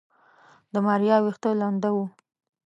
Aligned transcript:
د 0.73 0.75
ماريا 0.87 1.15
ويښته 1.19 1.49
لنده 1.61 1.89
وه. 1.95 2.05